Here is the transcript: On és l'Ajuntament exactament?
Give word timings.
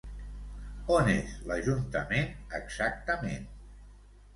On 0.95 1.11
és 1.17 1.37
l'Ajuntament 1.51 2.35
exactament? 2.65 3.51